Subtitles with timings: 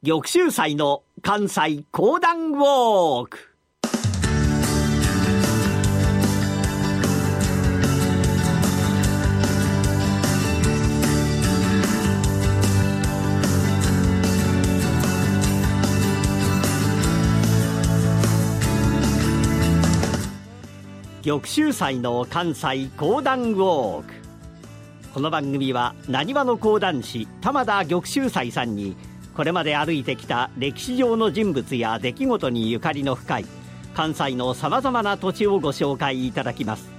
[0.00, 3.38] 玉州祭の関西講談ウォーク。
[21.24, 24.14] 玉州祭の関西講談ウォーク。
[25.12, 28.96] この番組はなにわの講談師玉田玉州祭さんに
[29.38, 33.46] これまで歩いてきた歴史上の人物や出来事にゆかりの深い
[33.94, 36.90] 関西のさまざまな土地をご紹介いただきます。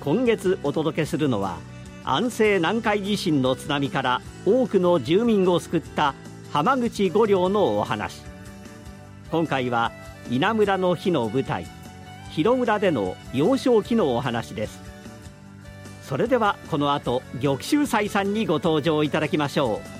[0.00, 1.56] 今月お届けするのは
[2.04, 6.14] 安政南海地震の津波から多くの住民を救った
[6.52, 8.20] 浜口五両のお話。
[9.30, 9.92] 今回は
[10.30, 11.66] 稲村の日の舞台
[12.28, 14.78] 広村での幼少期のお話です。
[16.02, 19.99] それではこの後玉州斎さんにご登場いただきましょう。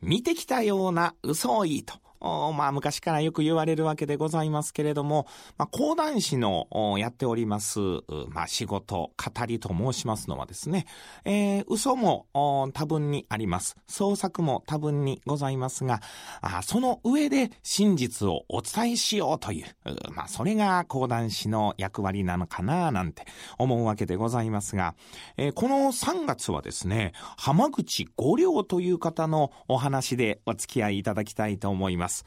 [0.00, 1.94] 見てきたような嘘をいいと。
[2.20, 6.66] まあ、昔からよく言われるわけでございますけれども、まあ、講談師の
[6.98, 7.78] やっております、
[8.30, 10.86] まあ、仕事、語りと申しますのはですね、
[11.24, 13.76] えー、嘘も多分にあります。
[13.86, 16.00] 創作も多分にございますが、
[16.40, 19.66] あその上で真実をお伝えしようという、
[20.12, 23.24] まあ、それが講談師の役割なのかな、なんて
[23.58, 24.94] 思うわけでございますが、
[25.36, 32.07] えー、この3月はですね、浜口五両という方のお話でお付き合いいただきたいと思います。
[32.08, 32.24] ます。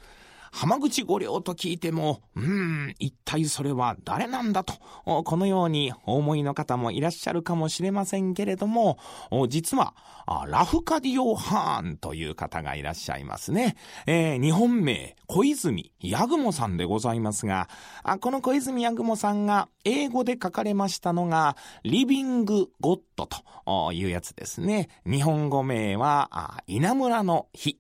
[0.54, 4.74] 浜口五両と聞いても、うん、一体それは誰なんだと、
[5.06, 9.00] このようにお思いの方もいらっしゃるかもしれませんけれども、
[9.48, 9.96] 実は、
[10.48, 13.78] ラフカディオ・ハーンという方がいらっしゃいますね。
[14.06, 17.70] えー、日本名、小泉八雲さんでございますが、
[18.20, 24.90] この小泉八雲さんが英語で書かれましたのが、リビング・ゴッドというやつですね。
[25.06, 27.78] 日本語名は、稲村の日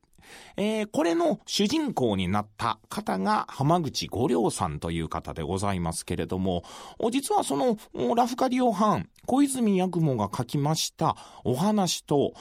[0.57, 6.63] えー、これの主人公になった方が浜口五両さんという方でございますけれども、
[7.11, 7.77] 実はその
[8.15, 12.33] ラフカディオハン、小泉八雲が書きましたお話と、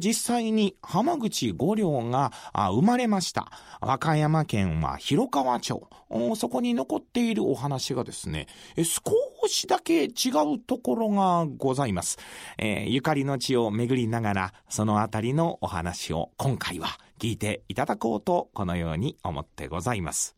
[0.00, 3.50] 実際に浜口五両が生まれました。
[3.80, 5.88] 和歌山県は広川町、
[6.36, 8.46] そこに残っているお話がですね、
[8.76, 9.02] 少
[9.46, 10.08] しだけ違
[10.54, 12.18] うところがございます。
[12.56, 16.88] えー、ゆかりの地を巡りながら、そのあたりのお話を今回は
[17.20, 20.36] 聞いていただこうと、このように思ってございます。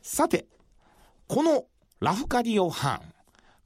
[0.00, 0.46] さて、
[1.26, 1.66] この
[2.00, 3.12] ラフカディオ・ハン、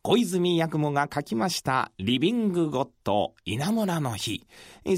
[0.03, 4.45] 小泉八雲が書きましたリビング・ゴッド稲村の日。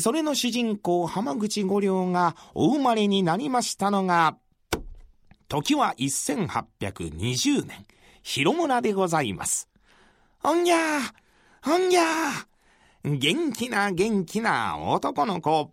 [0.01, 4.39] それの主人公浜口五両がお生まれになりましたのが、
[5.49, 7.87] 時は1820年、
[8.25, 9.69] 広村でございます。
[10.41, 10.81] ほんぎゃー
[11.63, 15.73] ほんぎゃー元気な元気な男の子。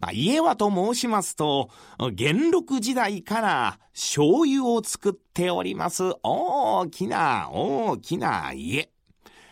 [0.00, 1.70] まあ、家はと申しますと、
[2.12, 8.90] 元禄時代から醤油を作っております大きな大きな家。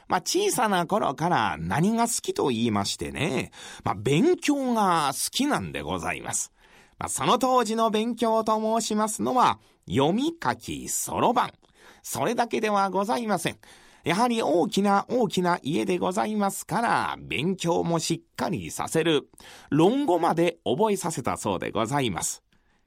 [0.09, 3.53] まあ、小さな頃から何が好きと言いましてね、
[3.84, 6.53] まあ、勉強が好きなんでございます。
[6.98, 11.53] まあ、その当時の勉強と申しますのは、読み書きそろばん。
[12.02, 13.58] それだけではございません。
[14.04, 19.28] やはり大きな大きな家でございますから、勉強もしっかりさせる。
[19.70, 22.42] 論語まで覚えさせたそうでございます。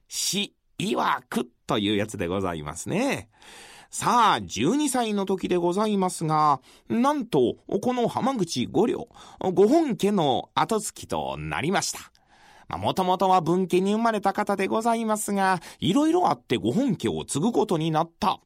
[0.07, 3.29] 死、曰くというやつでございますね。
[3.89, 6.59] さあ、12歳の時でございますが、
[6.89, 9.07] なんと、この浜口五両、
[9.39, 12.77] ご本家の後付きとなりました。
[12.77, 18.41] もともとは文家に生まれた方でございますが、いろいろあってご本家を継ぐことになった。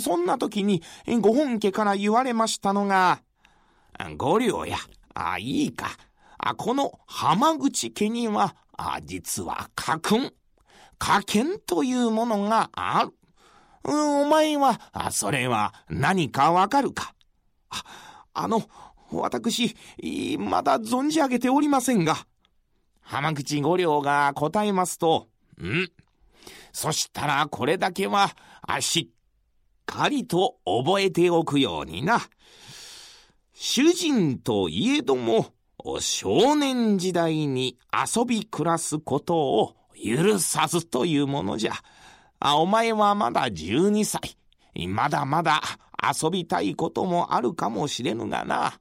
[0.00, 0.82] そんな時に、
[1.20, 3.22] ご本家から言われましたのが、
[4.16, 4.76] 五両や、
[5.14, 5.88] あ、いいか。
[6.38, 10.32] あ、この浜口家には、あ、実は家訓、
[10.98, 13.12] 家訓というものがある。
[13.84, 17.14] お前は、あ、それは何かわかるか
[17.70, 18.62] あ、あの、
[19.10, 19.76] 私、
[20.38, 22.26] まだ存じ上げておりませんが、
[23.00, 25.28] 浜口五両が答えますと、
[25.62, 25.88] ん
[26.72, 29.13] そしたらこれだけは、あ、しっ
[29.86, 32.20] かりと覚えておくようにな。
[33.52, 35.52] 主人といえども、
[36.00, 41.72] 少年時代に遊び暮らすことを許さずというものじゃ。
[42.40, 44.36] あ、お前はまだ12歳。
[44.88, 45.62] まだまだ
[46.02, 48.74] 遊びたいこともあるかもしれぬがな。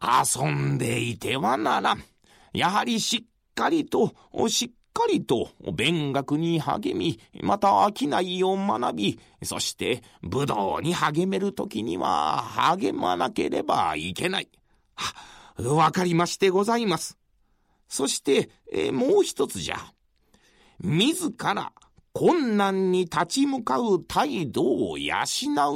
[0.00, 2.04] 遊んでいてはならん。
[2.52, 4.14] やはりしっかりと、
[4.48, 14.48] しっかりと勉学に励み、また商いを学び、そして武道に励めるときには励まなければいけない。
[15.58, 17.18] わかりましてございます。
[17.88, 19.76] そして、えもう一つじゃ。
[20.80, 21.72] 自ら
[22.12, 25.14] 困難に立ち向かう態度を養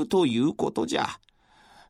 [0.01, 1.09] うということじゃ。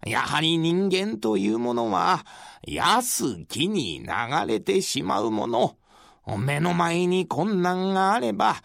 [0.06, 2.24] やはり人間というものは、
[2.66, 4.06] 安きに流
[4.46, 5.76] れてしまうもの。
[6.36, 8.56] 目の前に困難があれば、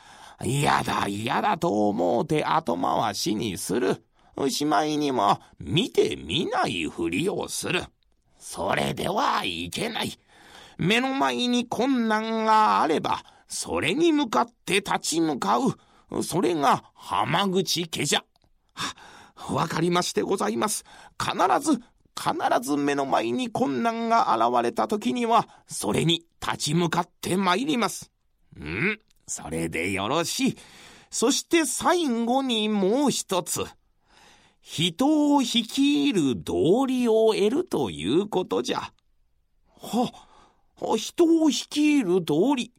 [0.43, 4.03] 嫌だ嫌だと思うて後回しにする。
[4.49, 7.83] しまいにも見て見ないふりをする。
[8.39, 10.17] それではいけない。
[10.77, 16.23] 目の前に困難があれば、それに向かって立ち向かう。
[16.23, 18.23] それが浜口家じゃ。
[19.49, 20.83] わかりましてございます。
[21.19, 21.79] 必ず、
[22.17, 28.11] 必ず目の前に困難が現れた時には、それに立ち向かって参ります。
[28.55, 30.57] うん、それでよろしい。
[31.09, 33.65] そして最後にもう一つ。
[34.61, 38.93] 人を率いる道理を得るということじゃ。
[39.81, 40.11] は、
[40.97, 42.71] 人を率いる道理。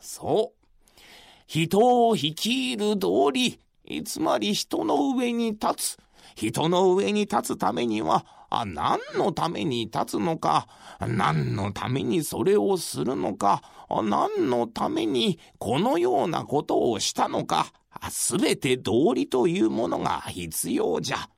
[0.00, 1.00] そう。
[1.46, 3.60] 人を率いる道理。
[4.04, 5.98] つまり人の上に立つ。
[6.34, 10.68] 人の上に立つためには、あ、何のために立つのか、
[11.00, 17.72] 何のためにそれをするのか、何のためにこのようなことをしたのか、
[18.10, 21.28] すべて道理というものが必要じゃ。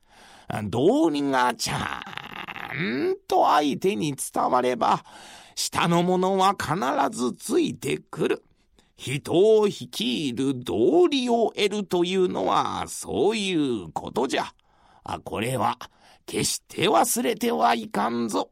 [0.63, 2.03] 道理がちゃ
[2.75, 5.03] んと相手に伝われば、
[5.55, 6.75] 下の者は必
[7.17, 8.43] ずついてくる。
[8.97, 14.53] 人を率いる道理を得るというのは、そういうことじゃ。
[15.13, 15.77] あこれは、
[16.25, 18.49] 決して忘れてはいかんぞ。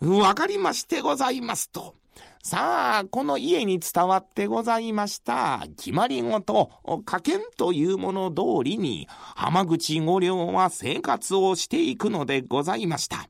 [0.00, 1.94] わかりましてございますと。
[2.42, 6.70] さあ、この家に伝わってございました、決まり事、
[7.04, 13.28] 家計というもの通りに、浜口五両は生活をしていくのでございました。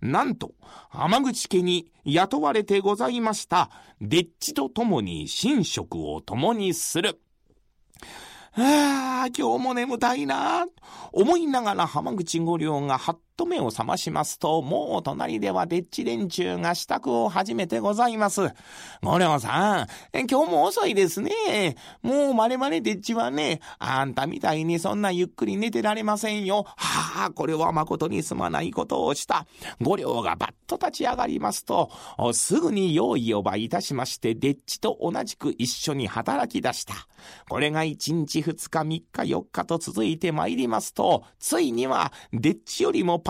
[0.00, 0.52] なんと、
[0.88, 3.70] 浜口家に雇われてございました、
[4.00, 7.20] デッチと共に寝食を共にする。
[8.60, 10.66] ああ、今日も眠たいな。
[10.66, 10.72] と
[11.12, 18.42] 思いながら浜口五両が張っと目を覚ましますと、もう隣ではデッチ連中が支度を始めてございます。
[19.00, 19.86] 五両さん、
[20.28, 21.76] 今日も遅いですね。
[22.02, 26.64] もうまれまれデッチはね、あんたみたいにそんなゆっくり寝てられませんよ。
[26.76, 29.46] はあ、これは誠にすまないことをした。
[29.80, 31.90] 五両がバッと立ち上がりますと、
[32.32, 36.94] すぐに用意をばいたしまして、デッチと同じく一緒に働き出した。
[37.48, 43.20] これが一日二日三日四日と続いて参りますと、ついにはデッチよりも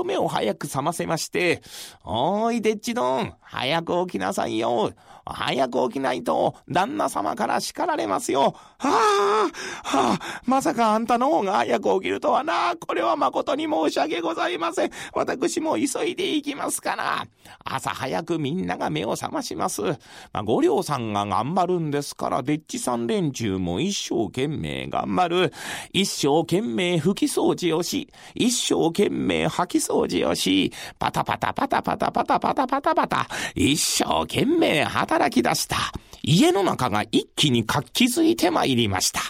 [0.00, 1.62] と目を早く覚ませまして、
[2.04, 4.92] おーい、デッチドン、早く起きなさいよ。
[5.26, 8.54] 早く起きないと、旦那様から叱られますよ。
[8.78, 9.50] はあ、
[9.84, 12.74] はあ、まさかあんたの方が早く起きるとはな。
[12.76, 14.90] これは誠に申し訳ございません。
[15.12, 17.26] 私も急いで行きますから。
[17.64, 19.82] 朝早くみんなが目を覚まします。
[19.82, 19.96] ま
[20.32, 25.52] あ、五両さんが頑張るんですから、デッチさん連中も一生懸命頑張る。
[25.92, 35.76] 一生懸命拭き掃除をし、一生懸命掃き掃除をし、パタパタパタパタパタパタパタパタ、一生懸命働き出した。
[36.22, 39.20] 家の中が一気に活気づいてまいりました。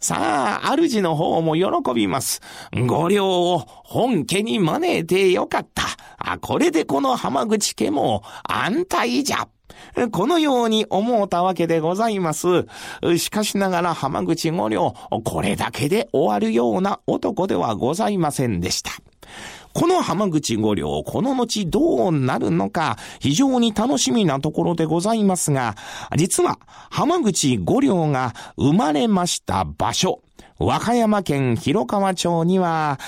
[0.00, 2.40] さあ、主の方も喜びます。
[2.86, 5.82] ご両を本家に招いてよかった。
[6.18, 9.48] あ、これでこの浜口家も安泰じゃ。
[10.12, 12.66] このように思うたわけでございます。
[13.18, 18.90] しかしながら浜口五両、これだけで終わるような男ではございませんでした。
[19.72, 25.76] この浜口五両、この後どうなるのか、非常に楽しみなところでございますが、
[26.16, 26.58] 実は
[26.90, 30.22] 浜口五両が生まれました場所、
[30.62, 32.98] 和歌山県広川町には、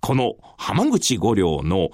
[0.00, 1.90] この浜口五両の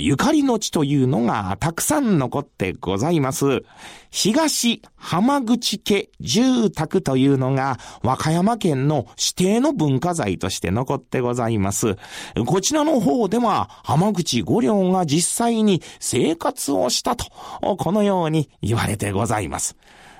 [0.00, 3.62] ゆかりの地というのがたくさん残ってございます。
[4.10, 11.96] 東浜口家住宅というのが和歌山県の指定の文化財として残ってございます。
[12.44, 17.26] こちらの方では浜口五両が実際に生活をしたと、
[17.76, 19.76] このように言われてございます。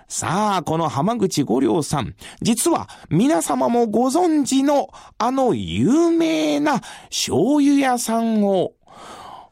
[0.09, 4.89] さあ、この浜口五両さん、実は皆様もご存知の
[5.19, 8.73] あの有名な醤油屋さんを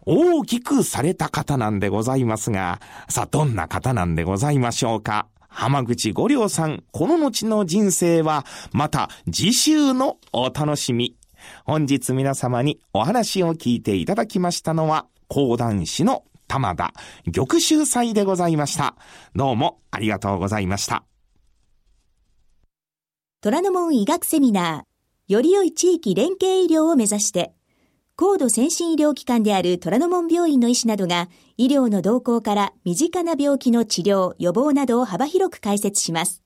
[0.06, 5.26] 大きくされた方なんでございますが、さあ、どんな方なんでございましょうか？
[5.46, 11.16] 浜口五良さん、この後の人生は、また次週のお楽しみ。
[11.64, 16.92] 本日皆様にお話を聞いていただきましたのは、講談師の玉田
[17.32, 18.96] 玉秀祭でございました。
[19.34, 21.04] どうもありがとうございました。
[23.42, 27.52] 虎ノ門医学セミナー、より良い地域連携医療を目指して、
[28.16, 36.42] 高度先進医療機関である虎ノ門病院の医師などが、医療の動向から身近な病気の治療、予防などを幅広く解説します。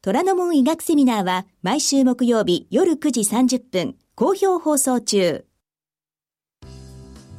[0.00, 5.44] 虎ノ門医学セミナーは毎週木曜日夜9時30分、好評放送中。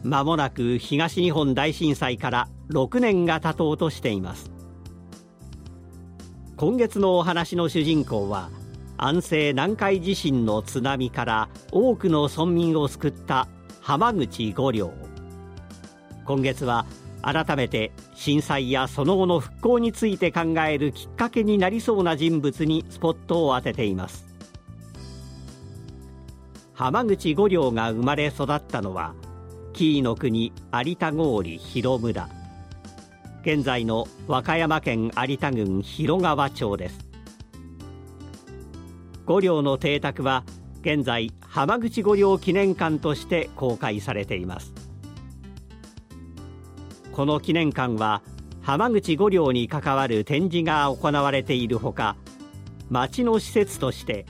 [0.04, 4.52] まもなく東日本大震災から6年が経とうとしています。
[6.56, 8.50] 今月のお話の主人公は、
[9.00, 13.48] 安政南海地震の津波から多くの村民を救った
[13.80, 14.92] 浜口五両
[16.26, 16.88] 今月は
[17.22, 24.26] 改めて震災やその後の復興について考えるきっかけになりそうな人物にスポットを当てています
[26.74, 29.14] 浜口五両が生まれ育ったのは
[29.78, 32.28] 紀伊の国有田郡広村。
[33.44, 37.08] 現在の和歌山県有田郡広川町です。
[39.28, 40.44] 五両の邸宅は
[40.82, 44.74] 現在浜口五両記念館として公開されています。
[47.12, 48.24] この記念館は
[48.64, 52.18] 浜口五両に関わる展示が行われているほか
[52.90, 54.26] 町の施設として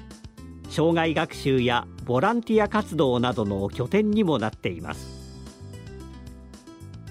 [0.68, 5.17] 障害学習やボランティア活動などの拠点にもなっています。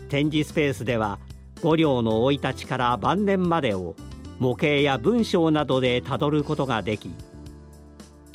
[0.08, 1.18] 展示スペースでは
[1.62, 3.94] 五両の生い立ちから晩年までを
[4.38, 7.10] 模型や文章などでたどることができ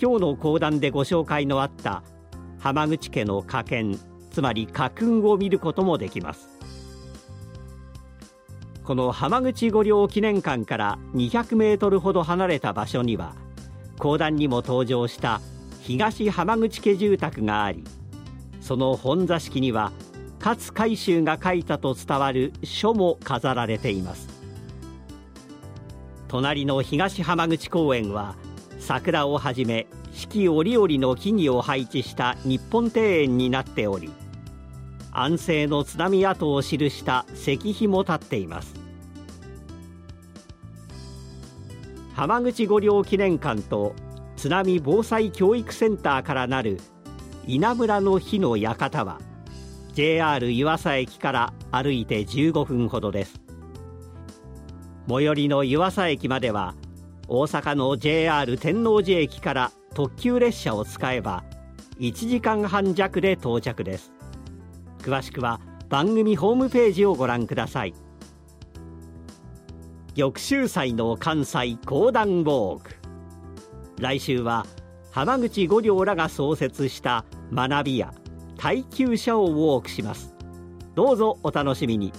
[0.01, 2.03] 今日の講談でご紹介のあった
[2.59, 3.99] 浜口家の家訓
[4.31, 6.51] つまり家訓を見ることもできます。
[8.83, 13.35] この浜口御陵記念館から200メートルほど離れた場所には
[13.99, 15.39] 講談にも登場した
[15.81, 17.83] 東浜口家住宅があり
[18.59, 19.91] その本座敷には
[20.43, 24.27] 勝海舟が書いたと伝わる書も飾られています。
[26.27, 28.35] 隣の東浜口公園は
[28.79, 34.09] 桜をはじめ四季折々の木々を配置した日本庭園になっており
[35.11, 38.73] 安政の津波跡を記した石碑も立っています。
[42.15, 43.93] 浜口御陵記念館と
[44.37, 46.79] 津波防災教育センターからなる
[47.45, 49.19] 稲村の火の館は
[49.93, 53.41] JR 湯浅駅から歩いて15分ほどです。
[55.09, 56.75] 最寄りの湯浅駅までは
[57.27, 61.43] 大阪の JR 天王寺駅から特急列車を使えば
[61.99, 64.13] 1時間半弱で到着です。
[64.99, 67.93] 詳しくは番組ホームページをご覧ください。
[70.15, 72.95] 玉州祭の関西講談ウォーク。
[73.99, 74.65] 来週は
[75.11, 78.13] 浜口五両らが創設した学びや
[78.61, 80.35] 耐久者をウォークします。
[80.93, 82.13] どうぞお楽しみに。